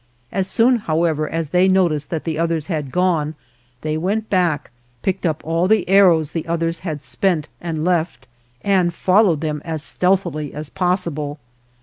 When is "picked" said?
5.03-5.27